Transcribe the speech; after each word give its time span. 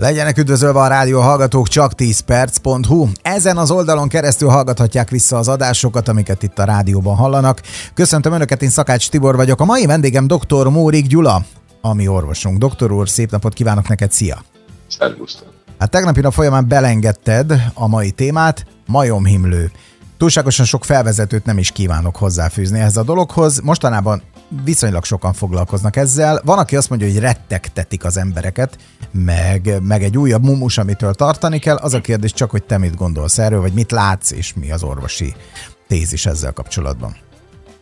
Legyenek 0.00 0.38
üdvözölve 0.38 0.80
a 0.80 0.86
rádió 0.86 1.20
hallgatók 1.20 1.68
csak 1.68 1.94
10 1.94 2.20
perc.hu. 2.20 3.08
Ezen 3.22 3.56
az 3.56 3.70
oldalon 3.70 4.08
keresztül 4.08 4.48
hallgathatják 4.48 5.10
vissza 5.10 5.36
az 5.36 5.48
adásokat, 5.48 6.08
amiket 6.08 6.42
itt 6.42 6.58
a 6.58 6.64
rádióban 6.64 7.16
hallanak. 7.16 7.60
Köszöntöm 7.94 8.32
Önöket, 8.32 8.62
én 8.62 8.68
Szakács 8.68 9.08
Tibor 9.08 9.36
vagyok. 9.36 9.60
A 9.60 9.64
mai 9.64 9.86
vendégem 9.86 10.26
dr. 10.26 10.66
Mórik 10.66 11.06
Gyula, 11.06 11.44
ami 11.80 12.08
orvosunk. 12.08 12.58
Doktor 12.58 12.92
úr, 12.92 13.08
szép 13.08 13.30
napot 13.30 13.52
kívánok 13.52 13.88
neked, 13.88 14.12
szia! 14.12 14.44
Szervusztok! 14.88 15.48
Hát 15.78 15.90
tegnapi 15.90 16.20
nap 16.20 16.32
folyamán 16.32 16.68
belengedted 16.68 17.52
a 17.74 17.86
mai 17.86 18.10
témát, 18.10 18.64
majomhimlő. 18.86 19.70
Túlságosan 20.18 20.66
sok 20.66 20.84
felvezetőt 20.84 21.44
nem 21.44 21.58
is 21.58 21.70
kívánok 21.70 22.16
hozzáfűzni 22.16 22.78
ehhez 22.78 22.96
a 22.96 23.02
dologhoz. 23.02 23.60
Mostanában 23.60 24.22
viszonylag 24.64 25.04
sokan 25.04 25.32
foglalkoznak 25.32 25.96
ezzel. 25.96 26.40
Van, 26.44 26.58
aki 26.58 26.76
azt 26.76 26.88
mondja, 26.88 27.08
hogy 27.08 27.18
rettegtetik 27.18 28.04
az 28.04 28.16
embereket, 28.16 28.76
meg, 29.10 29.82
meg 29.82 30.02
egy 30.02 30.18
újabb 30.18 30.42
mumus, 30.42 30.78
amitől 30.78 31.14
tartani 31.14 31.58
kell. 31.58 31.76
Az 31.76 31.94
a 31.94 32.00
kérdés 32.00 32.32
csak, 32.32 32.50
hogy 32.50 32.62
te 32.62 32.78
mit 32.78 32.96
gondolsz 32.96 33.38
erről, 33.38 33.60
vagy 33.60 33.72
mit 33.72 33.90
látsz, 33.90 34.30
és 34.30 34.54
mi 34.54 34.72
az 34.72 34.82
orvosi 34.82 35.34
tézis 35.88 36.26
ezzel 36.26 36.52
kapcsolatban. 36.52 37.16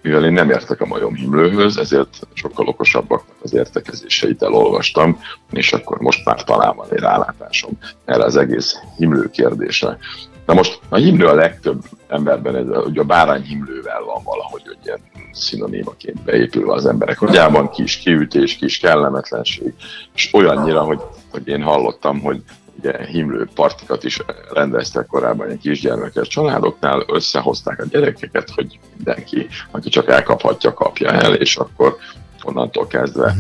Mivel 0.03 0.25
én 0.25 0.33
nem 0.33 0.51
értek 0.51 0.81
a 0.81 0.87
majomhimlőhöz, 0.87 1.77
ezért 1.77 2.27
sokkal 2.33 2.67
okosabbak 2.67 3.25
az 3.43 3.55
értekezéseit 3.55 4.43
elolvastam, 4.43 5.21
és 5.51 5.73
akkor 5.73 5.99
most 5.99 6.25
már 6.25 6.45
talán 6.45 6.77
van 6.77 6.87
egy 6.91 6.99
rálátásom 6.99 7.79
erre 8.05 8.25
az 8.25 8.37
egész 8.37 8.77
himlő 8.97 9.31
kérdésre. 9.31 9.99
Na 10.47 10.55
most 10.55 10.81
a 10.89 10.97
himlő 10.97 11.27
a 11.27 11.35
legtöbb 11.35 11.83
emberben, 12.09 12.57
ez, 12.57 12.67
ugye 12.85 13.01
a 13.01 13.05
bárányhimlővel 13.05 14.03
van 14.03 14.23
valahogy 14.25 14.63
hogy 14.65 14.79
ilyen 14.85 15.01
szinonimaként 15.33 16.23
beépülve 16.23 16.73
az 16.73 16.87
emberek 16.87 17.23
agyában, 17.23 17.71
kis 17.71 17.97
kiütés, 17.97 18.57
kis 18.57 18.79
kellemetlenség, 18.79 19.75
és 20.15 20.31
olyannyira, 20.33 20.83
hogy, 20.83 21.01
hogy 21.31 21.49
én 21.49 21.63
hallottam, 21.63 22.21
hogy 22.21 22.43
ugye 22.79 23.07
himlő 23.07 23.49
partikat 23.55 24.05
is 24.05 24.23
rendeztek 24.53 25.07
korábban 25.07 25.47
ilyen 25.47 25.59
kisgyermekes 25.59 26.29
családoknál, 26.29 27.05
összehozták 27.07 27.83
a 27.83 27.87
gyerekeket, 27.91 28.51
hogy 28.51 28.79
mindenki, 28.97 29.47
aki 29.71 29.89
csak 29.89 30.09
elkaphatja, 30.09 30.75
kapja 30.75 31.11
el, 31.11 31.35
és 31.35 31.57
akkor 31.57 31.97
onnantól 32.43 32.87
kezdve 32.87 33.27
mhm. 33.27 33.39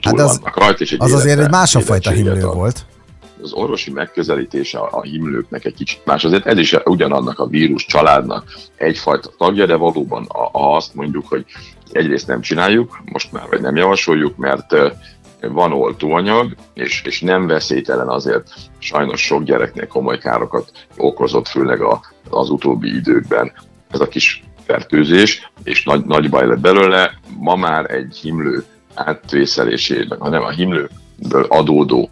túl 0.00 0.18
hát 0.18 0.28
az, 0.28 0.38
vannak 0.38 0.58
rajta. 0.58 0.82
És 0.82 0.92
egy 0.92 1.02
az 1.02 1.12
azért 1.12 1.40
egy 1.40 1.50
másfajta 1.50 2.10
himlő 2.10 2.40
volt 2.40 2.84
az 3.46 3.52
orvosi 3.52 3.90
megközelítése 3.90 4.78
a 4.78 5.02
himlőknek 5.02 5.64
egy 5.64 5.74
kicsit 5.74 6.00
más. 6.04 6.24
Azért 6.24 6.46
ez 6.46 6.58
is 6.58 6.76
ugyanannak 6.84 7.38
a 7.38 7.46
vírus 7.46 7.86
családnak 7.86 8.52
egyfajta 8.76 9.30
tagja, 9.38 9.66
de 9.66 9.74
valóban 9.74 10.26
ha 10.28 10.76
azt 10.76 10.94
mondjuk, 10.94 11.28
hogy 11.28 11.44
egyrészt 11.92 12.26
nem 12.26 12.40
csináljuk, 12.40 12.98
most 13.04 13.32
már 13.32 13.46
vagy 13.48 13.60
nem 13.60 13.76
javasoljuk, 13.76 14.36
mert 14.36 14.74
van 15.40 15.72
oltóanyag, 15.72 16.54
és, 16.74 17.02
és 17.04 17.20
nem 17.20 17.46
veszélytelen 17.46 18.08
azért 18.08 18.54
sajnos 18.78 19.20
sok 19.20 19.42
gyereknek 19.42 19.88
komoly 19.88 20.18
károkat 20.18 20.70
okozott, 20.96 21.48
főleg 21.48 21.80
a, 21.80 22.00
az 22.30 22.50
utóbbi 22.50 22.94
időkben 22.94 23.52
ez 23.90 24.00
a 24.00 24.08
kis 24.08 24.42
fertőzés, 24.64 25.50
és 25.64 25.84
nagy, 25.84 26.04
nagy 26.04 26.30
baj 26.30 26.46
lett 26.46 26.60
belőle. 26.60 27.18
Ma 27.38 27.56
már 27.56 27.90
egy 27.90 28.18
himlő 28.22 28.64
átvészelésében, 28.94 30.18
hanem 30.18 30.42
a 30.42 30.50
himlőből 30.50 31.44
adódó 31.48 32.10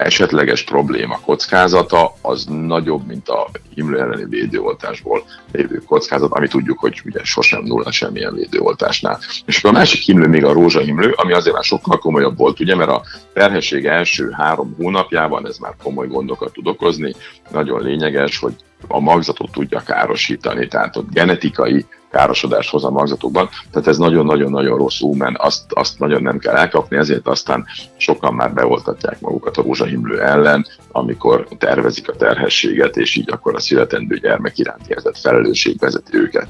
esetleges 0.00 0.62
probléma 0.62 1.20
kockázata 1.24 2.14
az 2.22 2.44
nagyobb, 2.44 3.06
mint 3.06 3.28
a 3.28 3.50
himlő 3.74 4.00
elleni 4.00 4.24
védőoltásból 4.24 5.24
lévő 5.52 5.82
kockázat, 5.86 6.32
ami 6.32 6.48
tudjuk, 6.48 6.78
hogy 6.78 7.02
ugye 7.04 7.24
sosem 7.24 7.62
nulla 7.62 7.92
semmilyen 7.92 8.34
védőoltásnál. 8.34 9.18
És 9.46 9.64
a 9.64 9.72
másik 9.72 10.00
himlő 10.00 10.26
még 10.26 10.44
a 10.44 10.52
rózsahimlő, 10.52 11.12
ami 11.16 11.32
azért 11.32 11.54
már 11.54 11.64
sokkal 11.64 11.98
komolyabb 11.98 12.36
volt, 12.36 12.60
ugye, 12.60 12.74
mert 12.74 12.90
a 12.90 13.02
terhesség 13.32 13.86
első 13.86 14.30
három 14.30 14.74
hónapjában 14.76 15.46
ez 15.46 15.58
már 15.58 15.74
komoly 15.82 16.06
gondokat 16.06 16.52
tud 16.52 16.66
okozni. 16.66 17.14
Nagyon 17.50 17.82
lényeges, 17.82 18.38
hogy 18.38 18.54
a 18.88 19.00
magzatot 19.00 19.50
tudja 19.50 19.80
károsítani, 19.80 20.66
tehát 20.66 20.96
ott 20.96 21.12
genetikai 21.12 21.86
károsodást 22.10 22.70
hoz 22.70 22.84
a 22.84 22.90
magzatokban, 22.90 23.48
tehát 23.70 23.88
ez 23.88 23.98
nagyon-nagyon-nagyon 23.98 24.78
rossz 24.78 25.00
úmen, 25.00 25.36
azt, 25.38 25.62
azt 25.68 25.98
nagyon 25.98 26.22
nem 26.22 26.38
kell 26.38 26.54
elkapni, 26.54 26.96
ezért 26.96 27.28
aztán 27.28 27.66
sokan 27.96 28.34
már 28.34 28.52
beoltatják 28.52 29.20
magukat 29.20 29.56
a 29.56 29.62
rózsahimlő 29.62 30.22
ellen, 30.22 30.66
amikor 30.92 31.46
tervezik 31.58 32.08
a 32.08 32.16
terhességet, 32.16 32.96
és 32.96 33.16
így 33.16 33.30
akkor 33.32 33.54
a 33.54 33.60
születendő 33.60 34.16
gyermek 34.16 34.58
iránt 34.58 34.88
érzett 34.88 35.18
felelősség 35.18 35.78
vezeti 35.78 36.16
őket. 36.16 36.48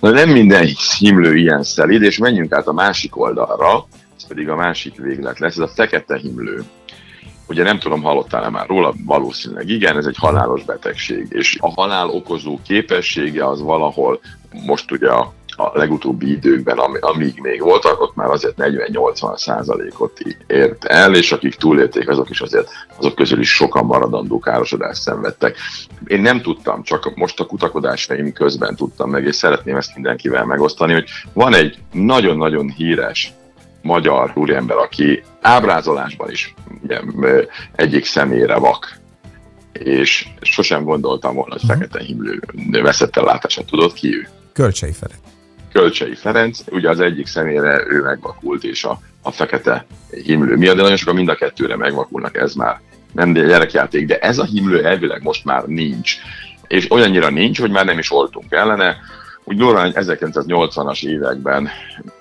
Na 0.00 0.10
nem 0.10 0.28
minden 0.28 0.68
himlő 0.98 1.36
ilyen 1.36 1.62
szelíd, 1.62 2.02
és 2.02 2.18
menjünk 2.18 2.52
át 2.52 2.66
a 2.66 2.72
másik 2.72 3.16
oldalra, 3.16 3.86
ez 4.16 4.26
pedig 4.26 4.48
a 4.48 4.56
másik 4.56 4.96
véglet 4.96 5.38
lesz, 5.38 5.56
ez 5.56 5.58
a 5.58 5.68
fekete 5.68 6.16
himlő. 6.16 6.64
Ugye 7.50 7.62
nem 7.62 7.78
tudom, 7.78 8.02
hallottál-e 8.02 8.48
már 8.48 8.66
róla, 8.66 8.94
valószínűleg 9.04 9.68
igen, 9.68 9.96
ez 9.96 10.06
egy 10.06 10.16
halálos 10.18 10.64
betegség, 10.64 11.26
és 11.30 11.56
a 11.60 11.70
halál 11.70 12.08
okozó 12.08 12.58
képessége 12.66 13.46
az 13.46 13.62
valahol 13.62 14.20
most 14.66 14.90
ugye 14.90 15.08
a, 15.08 15.32
a 15.46 15.78
legutóbbi 15.78 16.30
időkben, 16.30 16.78
amíg 17.00 17.40
még 17.40 17.62
voltak, 17.62 18.00
ott 18.00 18.14
már 18.14 18.28
azért 18.28 18.54
40-80 18.58 19.36
százalékot 19.36 20.18
ért 20.46 20.84
el, 20.84 21.14
és 21.14 21.32
akik 21.32 21.54
túlélték, 21.54 22.08
azok 22.08 22.30
is 22.30 22.40
azért, 22.40 22.68
azok 22.98 23.14
közül 23.14 23.40
is 23.40 23.54
sokan 23.54 23.84
maradandó 23.84 24.38
károsodást 24.38 25.00
szenvedtek. 25.00 25.56
Én 26.06 26.20
nem 26.20 26.40
tudtam, 26.40 26.82
csak 26.82 27.14
most 27.14 27.40
a 27.40 27.46
kutakodásaim 27.46 28.32
közben 28.32 28.76
tudtam 28.76 29.10
meg, 29.10 29.24
és 29.24 29.36
szeretném 29.36 29.76
ezt 29.76 29.94
mindenkivel 29.94 30.44
megosztani, 30.44 30.92
hogy 30.92 31.08
van 31.32 31.54
egy 31.54 31.78
nagyon-nagyon 31.92 32.70
híres 32.70 33.32
magyar 33.82 34.32
úriember, 34.34 34.76
aki 34.76 35.22
ábrázolásban 35.40 36.30
is 36.30 36.54
ugye, 36.82 37.00
egyik 37.72 38.04
személyre 38.04 38.58
vak, 38.58 38.98
és 39.72 40.26
sosem 40.40 40.84
gondoltam 40.84 41.34
volna, 41.34 41.52
hogy 41.52 41.62
mhm. 41.62 41.72
fekete 41.72 42.04
himlő 42.04 42.40
veszett 42.82 43.16
el 43.16 43.24
látását 43.24 43.66
tudod 43.66 43.92
ki 43.92 44.16
ő. 44.16 44.28
Kölcsei 44.52 44.92
Ferenc. 44.92 45.20
Kölcsei 45.72 46.14
Ferenc, 46.14 46.58
ugye 46.70 46.88
az 46.88 47.00
egyik 47.00 47.26
személyre 47.26 47.84
ő 47.88 48.02
megvakult, 48.02 48.64
és 48.64 48.84
a, 48.84 49.00
a 49.22 49.30
fekete 49.30 49.86
himlő 50.24 50.56
miatt, 50.56 50.76
de 50.76 50.82
nagyon 50.82 50.96
sokan 50.96 51.14
mind 51.14 51.28
a 51.28 51.34
kettőre 51.34 51.76
megvakulnak, 51.76 52.36
ez 52.36 52.54
már 52.54 52.80
nem 53.12 53.32
gyerekjáték, 53.32 54.06
de 54.06 54.18
ez 54.18 54.38
a 54.38 54.44
himlő 54.44 54.84
elvileg 54.84 55.22
most 55.22 55.44
már 55.44 55.64
nincs. 55.64 56.16
És 56.66 56.90
olyannyira 56.90 57.30
nincs, 57.30 57.60
hogy 57.60 57.70
már 57.70 57.84
nem 57.84 57.98
is 57.98 58.12
oltunk 58.12 58.52
ellene, 58.52 58.96
úgy 59.44 59.56
durván 59.56 59.92
1980-as 59.94 61.06
években 61.06 61.68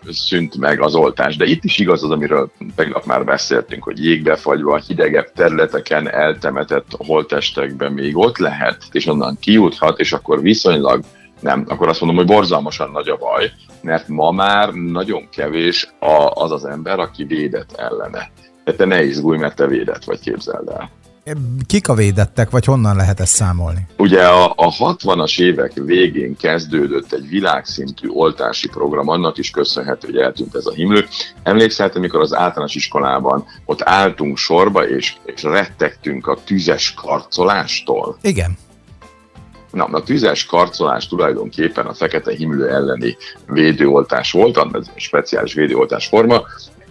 szűnt 0.09 0.57
meg 0.57 0.81
az 0.81 0.95
oltás, 0.95 1.37
de 1.37 1.45
itt 1.45 1.63
is 1.63 1.77
igaz 1.77 2.03
az, 2.03 2.11
amiről 2.11 2.51
tegnap 2.75 3.05
már 3.05 3.25
beszéltünk, 3.25 3.83
hogy 3.83 4.03
jégbe 4.03 4.35
fagyva, 4.35 4.77
hidegebb 4.77 5.31
területeken 5.31 6.09
eltemetett 6.09 6.85
holtestekben 6.97 7.91
még 7.91 8.17
ott 8.17 8.37
lehet, 8.37 8.77
és 8.91 9.05
onnan 9.07 9.37
kijuthat, 9.39 9.99
és 9.99 10.13
akkor 10.13 10.41
viszonylag 10.41 11.03
nem, 11.39 11.65
akkor 11.67 11.87
azt 11.87 12.01
mondom, 12.01 12.17
hogy 12.17 12.35
borzalmasan 12.35 12.91
nagy 12.91 13.09
a 13.09 13.17
baj, 13.17 13.51
mert 13.81 14.07
ma 14.07 14.31
már 14.31 14.73
nagyon 14.73 15.29
kevés 15.29 15.93
az 16.33 16.51
az 16.51 16.65
ember, 16.65 16.99
aki 16.99 17.23
védett 17.23 17.71
ellene. 17.71 18.31
De 18.63 18.73
te 18.73 18.85
ne 18.85 19.03
izgulj, 19.03 19.37
mert 19.37 19.55
te 19.55 19.67
védett 19.67 20.03
vagy, 20.03 20.19
képzeld 20.19 20.69
el. 20.69 20.89
Kik 21.67 21.87
a 21.87 21.93
védettek, 21.93 22.49
vagy 22.49 22.65
honnan 22.65 22.95
lehet 22.95 23.19
ezt 23.19 23.33
számolni? 23.33 23.87
Ugye 23.97 24.27
a, 24.27 24.53
a 24.55 24.71
60-as 24.71 25.41
évek 25.41 25.71
végén 25.73 26.35
kezdődött 26.37 27.13
egy 27.13 27.27
világszintű 27.29 28.07
oltási 28.09 28.67
program, 28.67 29.07
annak 29.07 29.37
is 29.37 29.49
köszönhető, 29.49 30.07
hogy 30.07 30.17
eltűnt 30.17 30.55
ez 30.55 30.65
a 30.65 30.71
himlő. 30.71 31.05
Emlékszel, 31.43 31.91
amikor 31.95 32.19
az 32.19 32.33
általános 32.33 32.75
iskolában 32.75 33.45
ott 33.65 33.81
álltunk 33.81 34.37
sorba, 34.37 34.87
és, 34.87 35.15
és 35.25 35.43
rettegtünk 35.43 36.27
a 36.27 36.37
tüzes 36.45 36.93
karcolástól? 36.93 38.17
Igen. 38.21 38.57
Na, 39.71 39.83
a 39.83 40.03
tüzes 40.03 40.45
karcolás 40.45 41.07
tulajdonképpen 41.07 41.85
a 41.85 41.93
fekete 41.93 42.31
himlő 42.31 42.69
elleni 42.69 43.17
védőoltás 43.47 44.31
volt, 44.31 44.57
ez 44.57 44.87
egy 44.95 45.01
speciális 45.01 45.53
védőoltás 45.53 46.07
forma. 46.07 46.41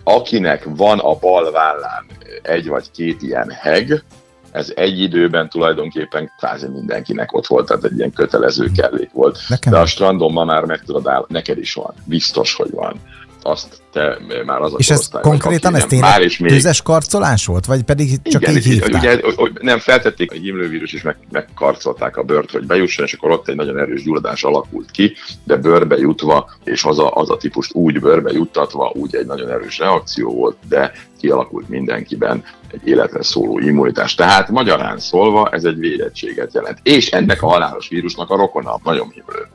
Akinek 0.09 0.65
van 0.65 0.99
a 0.99 1.15
bal 1.15 1.51
vállán 1.51 2.07
egy 2.43 2.69
vagy 2.69 2.91
két 2.91 3.23
ilyen 3.23 3.51
heg, 3.51 4.05
ez 4.53 4.73
egy 4.77 5.01
időben 5.01 5.49
tulajdonképpen 5.49 6.33
kvázi 6.39 6.69
mindenkinek 6.69 7.33
ott 7.33 7.47
volt, 7.47 7.67
tehát 7.67 7.85
egy 7.85 7.97
ilyen 7.97 8.13
kötelező 8.13 8.71
kellék 8.77 9.13
volt. 9.13 9.39
Nekem 9.49 9.73
De 9.73 9.79
a 9.79 9.87
strandon 9.87 10.33
ma 10.33 10.45
már 10.45 10.65
meg 10.65 10.83
tudod 10.85 11.07
áll, 11.07 11.25
neked 11.29 11.59
is 11.59 11.75
van, 11.75 11.95
biztos, 12.05 12.55
hogy 12.55 12.71
van 12.71 13.01
azt 13.43 13.83
te 13.93 14.19
már 14.45 14.61
az 14.61 14.75
a 14.75 14.77
És 14.79 14.91
ez 14.91 15.09
konkrétan 15.09 15.75
ez 15.75 15.85
tényleg 15.85 16.11
már 16.11 16.23
is 16.23 16.39
még... 16.39 16.51
tüzes 16.51 16.83
karcolás 16.83 17.47
volt, 17.47 17.67
vagy 17.67 17.83
pedig 17.83 18.23
csak 18.23 18.43
igen, 18.43 18.57
így 18.57 18.65
hívták? 18.65 19.03
Ugye, 19.03 19.21
nem, 19.61 19.79
feltették 19.79 20.33
a 20.33 20.35
himlővírus, 20.35 20.93
és 20.93 21.03
meg, 21.03 21.17
megkarcolták 21.31 22.17
a 22.17 22.23
bőrt, 22.23 22.51
hogy 22.51 22.67
bejusson, 22.67 23.05
és 23.05 23.13
akkor 23.13 23.31
ott 23.31 23.49
egy 23.49 23.57
nagyon 23.57 23.79
erős 23.79 24.03
gyulladás 24.03 24.45
alakult 24.45 24.91
ki, 24.91 25.13
de 25.45 25.57
bőrbe 25.57 25.97
jutva, 25.97 26.51
és 26.65 26.85
az 26.85 26.99
a, 26.99 27.15
az 27.15 27.31
a 27.31 27.37
típust 27.37 27.75
úgy 27.75 28.01
bőrbe 28.01 28.33
juttatva, 28.33 28.93
úgy 28.95 29.15
egy 29.15 29.27
nagyon 29.27 29.51
erős 29.51 29.79
reakció 29.79 30.35
volt, 30.35 30.57
de 30.69 30.93
kialakult 31.21 31.69
mindenkiben 31.69 32.45
egy 32.73 32.89
életre 32.89 33.23
szóló 33.23 33.59
immunitás. 33.59 34.15
Tehát 34.15 34.51
magyarán 34.51 34.99
szólva 34.99 35.49
ez 35.53 35.65
egy 35.65 35.79
védettséget 35.79 36.55
jelent. 36.55 36.79
És 36.83 37.11
ennek 37.11 37.43
a 37.43 37.47
halálos 37.47 37.89
vírusnak 37.89 38.31
a 38.31 38.37
rokona 38.37 38.81
nagyon 38.85 39.11
himlő. 39.11 39.49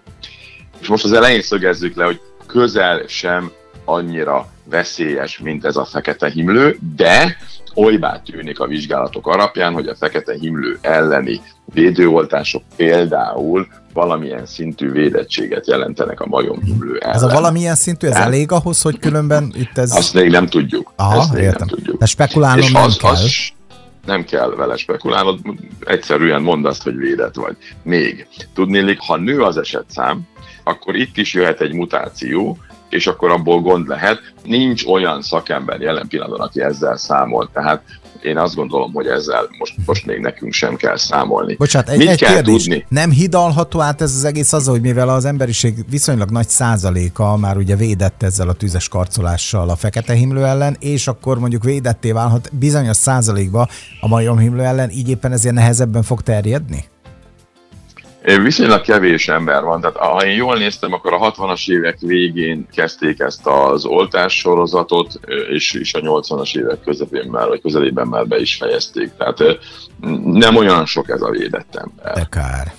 És 0.81 0.87
most 0.87 1.03
az 1.03 1.11
elején 1.11 1.41
szögezzük 1.41 1.95
le, 1.95 2.05
hogy 2.05 2.21
közel 2.45 3.03
sem 3.07 3.51
annyira 3.85 4.47
veszélyes, 4.63 5.39
mint 5.39 5.65
ez 5.65 5.75
a 5.75 5.85
fekete 5.85 6.29
himlő, 6.29 6.77
de 6.95 7.37
olybá 7.73 8.21
tűnik 8.25 8.59
a 8.59 8.67
vizsgálatok 8.67 9.27
alapján, 9.27 9.73
hogy 9.73 9.87
a 9.87 9.95
fekete 9.95 10.33
himlő 10.39 10.77
elleni 10.81 11.41
védőoltások 11.73 12.63
például 12.75 13.67
valamilyen 13.93 14.45
szintű 14.45 14.91
védettséget 14.91 15.67
jelentenek 15.67 16.19
a 16.19 16.25
majomhimlő 16.25 16.97
ellen. 16.97 17.15
Ez 17.15 17.21
a 17.21 17.27
valamilyen 17.27 17.75
szintű, 17.75 18.07
ez 18.07 18.15
elég 18.15 18.51
ahhoz, 18.51 18.81
hogy 18.81 18.99
különben 18.99 19.53
itt 19.57 19.77
ez... 19.77 19.95
Azt 19.95 20.13
még 20.13 20.29
nem 20.29 20.47
tudjuk. 20.47 20.93
Aha, 20.95 21.19
ezt 21.19 21.33
még 21.33 21.43
értem. 21.43 21.67
nem 21.67 21.67
tudjuk. 21.67 21.99
De 21.99 22.05
spekulálnom 22.05 22.71
nem 22.71 22.83
az, 22.83 22.97
kell. 22.97 23.11
Az, 23.11 23.51
nem 24.05 24.23
kell 24.23 24.49
vele 24.55 24.77
spekulálnod, 24.77 25.39
egyszerűen 25.79 26.41
mondd 26.41 26.65
azt, 26.65 26.83
hogy 26.83 26.95
védett 26.95 27.35
vagy. 27.35 27.57
Még, 27.83 28.27
tudnélik, 28.53 28.99
ha 28.99 29.17
nő 29.17 29.41
az 29.41 29.57
esetszám, 29.57 30.21
akkor 30.63 30.95
itt 30.95 31.17
is 31.17 31.33
jöhet 31.33 31.61
egy 31.61 31.73
mutáció, 31.73 32.57
és 32.93 33.07
akkor 33.07 33.31
abból 33.31 33.61
gond 33.61 33.87
lehet. 33.87 34.19
Nincs 34.43 34.85
olyan 34.85 35.21
szakember 35.21 35.81
jelen 35.81 36.07
pillanatban, 36.07 36.47
aki 36.47 36.61
ezzel 36.61 36.97
számol. 36.97 37.49
Tehát 37.53 37.81
én 38.21 38.37
azt 38.37 38.55
gondolom, 38.55 38.93
hogy 38.93 39.07
ezzel 39.07 39.47
most, 39.57 39.75
most 39.85 40.05
még 40.05 40.19
nekünk 40.19 40.53
sem 40.53 40.75
kell 40.75 40.97
számolni. 40.97 41.55
Bocsánat, 41.55 41.89
egy, 41.89 41.97
Mit 41.97 42.09
egy 42.09 42.19
kell 42.19 42.33
kérdés. 42.33 42.63
tudni? 42.63 42.85
Nem 42.89 43.09
hidalható 43.11 43.81
át 43.81 44.01
ez 44.01 44.15
az 44.15 44.23
egész 44.23 44.53
az, 44.53 44.67
hogy 44.67 44.81
mivel 44.81 45.09
az 45.09 45.25
emberiség 45.25 45.73
viszonylag 45.89 46.29
nagy 46.29 46.49
százaléka 46.49 47.37
már 47.37 47.57
ugye 47.57 47.75
védett 47.75 48.23
ezzel 48.23 48.49
a 48.49 48.53
tüzes 48.53 48.87
karcolással 48.87 49.69
a 49.69 49.75
fekete 49.75 50.13
himlő 50.13 50.45
ellen, 50.45 50.75
és 50.79 51.07
akkor 51.07 51.39
mondjuk 51.39 51.63
védetté 51.63 52.11
válhat 52.11 52.49
bizonyos 52.53 52.97
százalékba 52.97 53.67
a 54.01 54.07
majom 54.07 54.37
himlő 54.37 54.63
ellen, 54.63 54.89
így 54.89 55.09
éppen 55.09 55.31
ezért 55.31 55.55
nehezebben 55.55 56.03
fog 56.03 56.21
terjedni? 56.21 56.91
Viszonylag 58.23 58.81
kevés 58.81 59.27
ember 59.27 59.63
van, 59.63 59.81
tehát 59.81 59.97
ha 59.97 60.25
én 60.25 60.35
jól 60.35 60.57
néztem, 60.57 60.93
akkor 60.93 61.13
a 61.13 61.31
60-as 61.31 61.69
évek 61.69 61.99
végén 61.99 62.67
kezdték 62.75 63.19
ezt 63.19 63.47
az 63.47 63.85
oltás 63.85 64.37
sorozatot, 64.37 65.19
és, 65.49 65.73
és 65.73 65.93
a 65.93 65.99
80-as 65.99 66.57
évek 66.57 66.81
közepén 66.81 67.29
már, 67.29 67.47
vagy 67.47 67.61
közelében 67.61 68.07
már 68.07 68.27
be 68.27 68.39
is 68.39 68.55
fejezték. 68.55 69.11
Tehát 69.17 69.39
nem 70.23 70.55
olyan 70.55 70.85
sok 70.85 71.09
ez 71.09 71.21
a 71.21 71.29
védett 71.29 71.75
ember. 71.75 72.13
De 72.13 72.27
kár. 72.29 72.73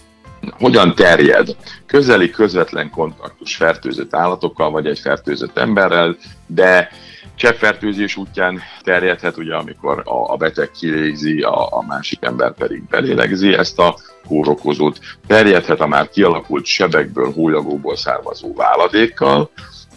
Hogyan 0.51 0.95
terjed? 0.95 1.57
Közeli, 1.87 2.31
közvetlen 2.31 2.91
kontaktus 2.91 3.57
fertőzött 3.57 4.15
állatokkal, 4.15 4.71
vagy 4.71 4.87
egy 4.87 4.99
fertőzött 4.99 5.59
emberrel, 5.59 6.17
de 6.47 6.91
cseppfertőzés 7.35 8.17
útján 8.17 8.61
terjedhet, 8.83 9.37
ugye, 9.37 9.55
amikor 9.55 10.03
a, 10.05 10.33
a 10.33 10.37
beteg 10.37 10.71
kilégzi, 10.71 11.41
a, 11.41 11.67
a 11.71 11.85
másik 11.87 12.19
ember 12.25 12.55
pedig 12.55 12.83
belélegzi 12.89 13.53
ezt 13.53 13.79
a 13.79 13.97
kórokozót, 14.27 14.99
terjedhet 15.27 15.81
a 15.81 15.87
már 15.87 16.09
kialakult 16.09 16.65
sebekből, 16.65 17.33
hólyagóból 17.33 17.97
származó 17.97 18.55
váladékkal, 18.55 19.51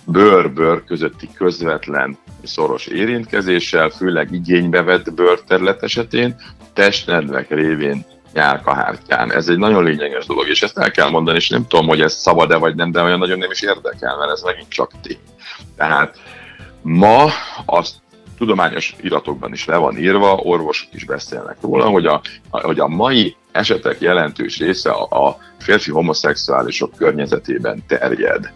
bőr-bőr 0.05 0.83
közötti 0.83 1.29
közvetlen 1.33 2.17
szoros 2.43 2.85
érintkezéssel, 2.85 3.89
főleg 3.89 4.31
igénybe 4.31 4.81
vett 4.81 5.13
bőrterület 5.13 5.83
esetén, 5.83 6.35
testnedvek 6.73 7.49
révén 7.49 8.05
nyálkahártyán. 8.33 9.33
Ez 9.33 9.47
egy 9.47 9.57
nagyon 9.57 9.83
lényeges 9.83 10.25
dolog, 10.25 10.47
és 10.47 10.61
ezt 10.61 10.77
el 10.77 10.91
kell 10.91 11.09
mondani, 11.09 11.37
és 11.37 11.49
nem 11.49 11.67
tudom, 11.67 11.87
hogy 11.87 12.01
ez 12.01 12.13
szabad-e 12.13 12.55
vagy 12.55 12.75
nem, 12.75 12.91
de 12.91 13.01
olyan 13.01 13.19
nagyon 13.19 13.37
nem 13.37 13.51
is 13.51 13.61
érdekel, 13.61 14.17
mert 14.17 14.31
ez 14.31 14.41
megint 14.41 14.69
csak 14.69 14.91
tény. 15.01 15.19
Tehát 15.77 16.19
Ma 16.89 17.29
azt 17.65 17.95
tudományos 18.37 18.95
iratokban 19.01 19.53
is 19.53 19.65
le 19.65 19.75
van 19.75 19.97
írva, 19.97 20.35
orvosok 20.35 20.93
is 20.93 21.05
beszélnek 21.05 21.57
róla, 21.61 21.85
hogy 21.85 22.05
a, 22.05 22.21
hogy 22.49 22.79
a 22.79 22.87
mai 22.87 23.35
esetek 23.51 23.99
jelentős 23.99 24.57
része 24.57 24.89
a, 24.91 25.27
a 25.27 25.37
férfi 25.59 25.91
homoszexuálisok 25.91 26.95
környezetében 26.95 27.83
terjed. 27.87 28.51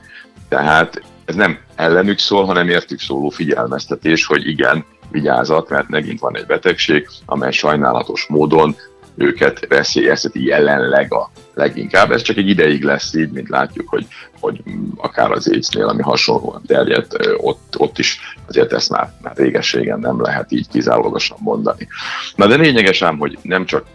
Tehát 0.49 1.01
ez 1.25 1.35
nem 1.35 1.59
ellenük 1.75 2.19
szól, 2.19 2.45
hanem 2.45 2.69
értük 2.69 2.99
szóló 2.99 3.29
figyelmeztetés, 3.29 4.25
hogy 4.25 4.47
igen, 4.47 4.85
vigyázat, 5.09 5.69
mert 5.69 5.89
megint 5.89 6.19
van 6.19 6.37
egy 6.37 6.45
betegség, 6.45 7.07
amely 7.25 7.51
sajnálatos 7.51 8.25
módon 8.29 8.75
őket 9.15 9.67
veszélyezteti 9.67 10.45
jelenleg 10.45 11.13
a 11.13 11.31
leginkább. 11.61 12.11
Ez 12.11 12.21
csak 12.21 12.37
egy 12.37 12.49
ideig 12.49 12.83
lesz 12.83 13.13
így, 13.13 13.31
mint 13.31 13.49
látjuk, 13.49 13.89
hogy, 13.89 14.07
hogy 14.39 14.63
akár 14.97 15.31
az 15.31 15.47
AIDS-nél, 15.47 15.87
ami 15.87 16.01
hasonlóan 16.01 16.61
terjedt, 16.67 17.17
ott, 17.37 17.75
ott 17.77 17.99
is 17.99 18.19
azért 18.47 18.73
ezt 18.73 18.89
már, 18.89 19.13
már 19.21 19.35
régességen 19.35 19.99
nem 19.99 20.21
lehet 20.21 20.51
így 20.51 20.67
kizárólagosan 20.67 21.37
mondani. 21.39 21.87
Na 22.35 22.47
de 22.47 22.55
lényeges 22.55 23.01
ám, 23.01 23.17
hogy 23.17 23.37
nem 23.41 23.65
csak 23.65 23.85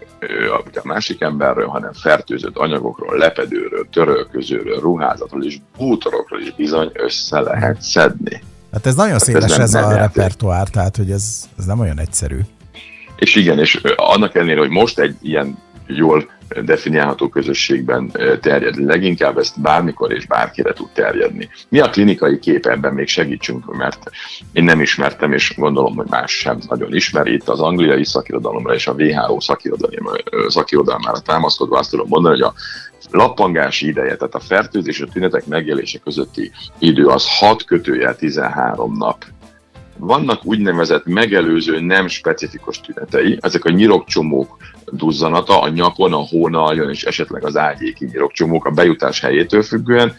a 0.73 0.81
másik 0.83 1.21
emberről, 1.21 1.67
hanem 1.67 1.93
fertőzött 1.93 2.57
anyagokról, 2.57 3.17
lepedőről, 3.17 3.87
törölközőről, 3.91 4.79
ruházatról 4.79 5.43
és 5.43 5.57
bútorokról 5.77 6.41
is 6.41 6.53
bizony 6.55 6.89
össze 6.93 7.39
lehet 7.39 7.81
szedni. 7.81 8.43
Hát 8.71 8.85
ez 8.85 8.95
nagyon 8.95 9.11
hát 9.11 9.23
széles 9.23 9.57
ez, 9.57 9.73
ez 9.73 9.73
a 9.73 9.95
repertoár, 9.95 10.67
tehát 10.67 10.95
hogy 10.95 11.11
ez, 11.11 11.49
ez 11.57 11.65
nem 11.65 11.79
olyan 11.79 11.99
egyszerű. 11.99 12.39
És 13.15 13.35
igen, 13.35 13.59
és 13.59 13.81
annak 13.95 14.35
ellenére, 14.35 14.59
hogy 14.59 14.69
most 14.69 14.99
egy 14.99 15.15
ilyen 15.21 15.57
jól 15.87 16.29
definiálható 16.65 17.29
közösségben 17.29 18.11
terjed. 18.41 18.85
Leginkább 18.85 19.37
ezt 19.37 19.61
bármikor 19.61 20.11
és 20.11 20.25
bárkire 20.25 20.73
tud 20.73 20.89
terjedni. 20.93 21.49
Mi 21.69 21.79
a 21.79 21.89
klinikai 21.89 22.39
kép 22.39 22.65
ebben 22.65 22.93
még 22.93 23.07
segítsünk, 23.07 23.77
mert 23.77 24.09
én 24.53 24.63
nem 24.63 24.81
ismertem, 24.81 25.33
és 25.33 25.53
gondolom, 25.57 25.95
hogy 25.95 26.07
más 26.09 26.31
sem 26.31 26.59
nagyon 26.67 26.95
ismeri. 26.95 27.33
Itt 27.33 27.49
az 27.49 27.59
angliai 27.59 28.05
szakirodalomra 28.05 28.73
és 28.73 28.87
a 28.87 28.93
WHO 28.93 29.39
szakirodalmára 30.47 31.19
támaszkodva 31.19 31.77
azt 31.77 31.89
tudom 31.89 32.07
mondani, 32.09 32.41
hogy 32.41 32.43
a 32.43 32.53
lappangási 33.11 33.87
ideje, 33.87 34.15
tehát 34.15 34.35
a 34.35 34.39
fertőzés 34.39 34.99
és 34.99 35.03
a 35.03 35.11
tünetek 35.13 35.45
megélése 35.45 35.99
közötti 35.99 36.51
idő 36.79 37.05
az 37.05 37.25
6 37.39 37.63
kötőjel 37.63 38.15
13 38.15 38.97
nap 38.97 39.25
vannak 39.97 40.45
úgynevezett 40.45 41.05
megelőző 41.05 41.79
nem 41.79 42.07
specifikus 42.07 42.81
tünetei, 42.81 43.37
ezek 43.41 43.65
a 43.65 43.69
nyirokcsomók 43.69 44.57
duzzanata 44.91 45.61
a 45.61 45.69
nyakon, 45.69 46.13
a 46.13 46.17
hónaljon 46.29 46.89
és 46.89 47.03
esetleg 47.03 47.45
az 47.45 47.57
ágyéki 47.57 48.05
nyirokcsomók 48.05 48.65
a 48.65 48.71
bejutás 48.71 49.19
helyétől 49.19 49.63
függően, 49.63 50.15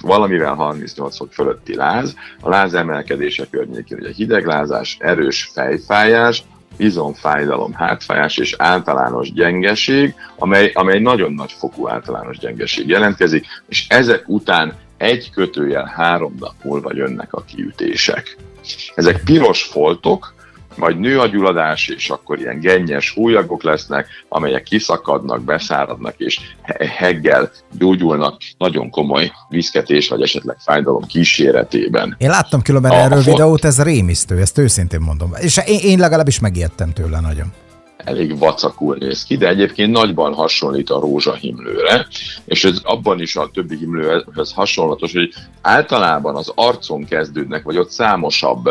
valamivel 0.00 0.54
38 0.54 1.16
fok 1.16 1.32
fölötti 1.32 1.74
láz, 1.74 2.14
a 2.40 2.48
láz 2.48 2.74
emelkedése 2.74 3.46
környékén 3.50 3.98
ugye 3.98 4.12
hideglázás, 4.12 4.96
erős 5.00 5.50
fejfájás, 5.52 6.42
izomfájdalom, 6.76 7.72
hátfájás 7.72 8.36
és 8.36 8.54
általános 8.58 9.32
gyengeség, 9.32 10.14
amely, 10.36 10.70
amely 10.74 10.98
nagyon 10.98 11.32
nagy 11.32 11.52
fokú 11.52 11.88
általános 11.88 12.38
gyengeség 12.38 12.88
jelentkezik, 12.88 13.46
és 13.68 13.86
ezek 13.88 14.28
után 14.28 14.74
egy 14.96 15.30
kötőjel 15.30 15.92
három 15.94 16.34
nap 16.38 16.54
múlva 16.62 16.90
jönnek 16.94 17.32
a 17.32 17.42
kiütések. 17.42 18.36
Ezek 18.94 19.22
piros 19.24 19.62
foltok, 19.62 20.36
majd 20.78 20.98
nő 20.98 21.20
a 21.20 21.26
gyulladás, 21.26 21.88
és 21.88 22.10
akkor 22.10 22.38
ilyen 22.38 22.60
gennyes 22.60 23.10
hólyagok 23.10 23.62
lesznek, 23.62 24.06
amelyek 24.28 24.62
kiszakadnak, 24.62 25.42
beszáradnak, 25.42 26.14
és 26.16 26.40
heggel 26.96 27.50
gyógyulnak 27.78 28.36
nagyon 28.58 28.90
komoly 28.90 29.32
viszketés, 29.48 30.08
vagy 30.08 30.22
esetleg 30.22 30.56
fájdalom 30.58 31.02
kíséretében. 31.02 32.16
Én 32.18 32.30
láttam 32.30 32.62
különben 32.62 32.90
a, 32.90 32.94
erről 32.94 33.18
a 33.18 33.22
videót, 33.22 33.64
ez 33.64 33.82
rémisztő, 33.82 34.40
ezt 34.40 34.58
őszintén 34.58 35.00
mondom. 35.00 35.32
És 35.40 35.60
én, 35.66 35.78
én 35.82 35.98
legalábbis 35.98 36.38
megijedtem 36.38 36.92
tőle 36.92 37.20
nagyon 37.20 37.52
elég 38.08 38.38
vacakul 38.38 38.96
néz 38.98 39.24
ki, 39.24 39.36
de 39.36 39.48
egyébként 39.48 39.92
nagyban 39.92 40.34
hasonlít 40.34 40.90
a 40.90 41.00
rózsahimlőre, 41.00 42.06
és 42.44 42.64
ez 42.64 42.80
abban 42.82 43.20
is 43.20 43.36
a 43.36 43.50
többi 43.52 43.76
himlőhez 43.76 44.52
hasonlatos, 44.54 45.12
hogy 45.12 45.32
általában 45.62 46.36
az 46.36 46.52
arcon 46.54 47.04
kezdődnek, 47.04 47.62
vagy 47.62 47.78
ott 47.78 47.90
számosabb 47.90 48.66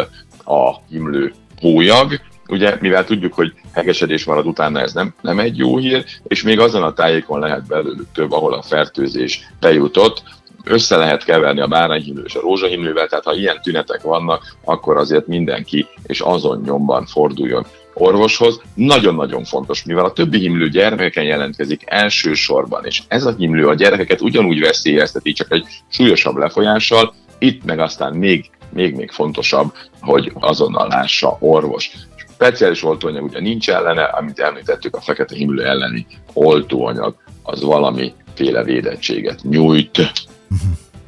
a 0.46 0.76
himlő 0.90 1.34
hólyag, 1.60 2.20
ugye, 2.48 2.78
mivel 2.80 3.06
tudjuk, 3.06 3.34
hogy 3.34 3.54
hegesedés 3.74 4.26
marad 4.26 4.46
utána, 4.46 4.80
ez 4.80 4.94
nem, 4.94 5.14
nem 5.22 5.40
egy 5.40 5.58
jó 5.58 5.78
hír, 5.78 6.06
és 6.28 6.44
még 6.44 6.60
azon 6.60 6.84
a 6.84 6.94
tájékon 6.94 7.40
lehet 7.40 7.68
belőlük 7.68 8.12
több, 8.14 8.32
ahol 8.32 8.54
a 8.54 8.62
fertőzés 8.62 9.48
bejutott, 9.60 10.24
össze 10.64 10.98
lehet 10.98 11.24
keverni 11.24 11.62
a 11.62 11.68
bárányhimlő 11.68 12.24
és 12.26 12.36
a 12.36 12.42
rózsahimlővel, 12.42 13.08
tehát 13.08 13.26
ha 13.26 13.34
ilyen 13.34 13.62
tünetek 13.62 14.02
vannak, 14.02 14.56
akkor 14.66 14.98
azért 14.98 15.28
mindenki 15.28 15.88
és 16.04 16.20
azon 16.20 16.62
nyomban 16.66 17.06
forduljon 17.06 17.66
orvoshoz. 18.00 18.62
Nagyon-nagyon 18.74 19.44
fontos, 19.44 19.84
mivel 19.84 20.06
a 20.06 20.14
többi 20.14 20.40
himlő 20.40 20.70
gyermekeken 20.70 21.24
jelentkezik 21.24 21.82
elsősorban, 21.86 22.86
és 22.86 23.02
ez 23.08 23.26
a 23.26 23.36
himlő 23.38 23.68
a 23.68 23.74
gyerekeket 23.74 24.22
ugyanúgy 24.22 24.60
veszélyezteti, 24.60 25.32
csak 25.32 25.52
egy 25.52 25.66
súlyosabb 25.90 26.36
lefolyással, 26.36 27.14
itt 27.40 27.64
meg 27.64 27.80
aztán 27.80 28.14
még 28.14 28.50
még-még 28.70 29.12
fontosabb, 29.12 29.74
hogy 30.02 30.32
azonnal 30.34 30.88
lássa 30.88 31.38
orvos. 31.40 31.92
Speciális 32.34 32.84
oltóanyag 32.84 33.24
ugye 33.24 33.40
nincs 33.40 33.70
ellene, 33.70 34.04
amit 34.04 34.40
említettük, 34.40 34.96
a 34.96 35.02
fekete 35.02 35.36
himlő 35.36 35.66
elleni 35.66 36.06
oltóanyag 36.34 37.16
az 37.44 37.62
valamiféle 37.62 38.64
védettséget 38.64 39.40
nyújt. 39.44 40.12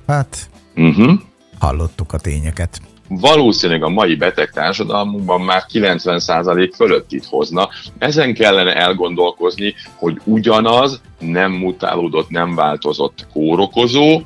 Hát, 0.08 0.50
uh-huh. 0.76 1.20
hallottuk 1.60 2.14
a 2.14 2.18
tényeket 2.18 2.82
valószínűleg 3.10 3.84
a 3.84 3.90
mai 3.90 4.16
beteg 4.16 4.50
társadalmunkban 4.50 5.42
már 5.42 5.64
90% 5.74 6.72
fölött 6.76 7.12
itt 7.12 7.26
hozna. 7.26 7.70
Ezen 7.98 8.34
kellene 8.34 8.76
elgondolkozni, 8.76 9.76
hogy 9.96 10.18
ugyanaz 10.24 11.02
nem 11.20 11.52
mutálódott, 11.52 12.30
nem 12.30 12.56
változott 12.56 13.28
kórokozó, 13.34 14.22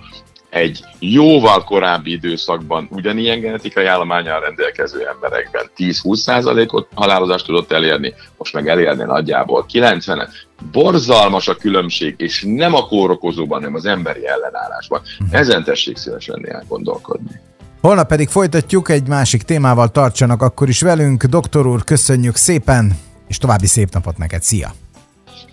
egy 0.53 0.83
jóval 0.99 1.63
korábbi 1.63 2.11
időszakban 2.11 2.87
ugyanilyen 2.91 3.39
genetikai 3.39 3.85
állományal 3.85 4.39
rendelkező 4.39 5.07
emberekben 5.07 5.69
10-20%-ot 5.77 6.87
halálozást 6.93 7.45
tudott 7.45 7.71
elérni, 7.71 8.13
most 8.37 8.53
meg 8.53 8.67
elérni 8.67 9.03
nagyjából 9.03 9.65
90-et. 9.73 10.29
Borzalmas 10.71 11.47
a 11.47 11.55
különbség, 11.55 12.15
és 12.17 12.43
nem 12.47 12.73
a 12.73 12.87
kórokozóban, 12.87 13.59
hanem 13.59 13.75
az 13.75 13.85
emberi 13.85 14.27
ellenállásban. 14.27 15.01
Ezen 15.31 15.63
tessék 15.63 15.97
szívesen 15.97 16.39
néhány 16.41 16.65
gondolkodni. 16.67 17.41
Holnap 17.83 18.07
pedig 18.07 18.29
folytatjuk 18.29 18.89
egy 18.89 19.07
másik 19.07 19.41
témával, 19.41 19.91
tartsanak 19.91 20.41
akkor 20.41 20.69
is 20.69 20.81
velünk. 20.81 21.23
Doktor 21.23 21.67
úr, 21.67 21.83
köszönjük 21.83 22.35
szépen, 22.35 22.99
és 23.27 23.37
további 23.37 23.67
szép 23.67 23.93
napot 23.93 24.17
neked, 24.17 24.43
szia! 24.43 24.73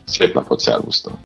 Szép 0.07 0.35
napot, 0.35 0.61
szervusztok! 0.61 1.19